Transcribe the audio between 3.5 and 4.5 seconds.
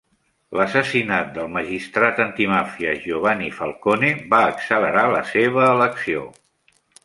Falcone va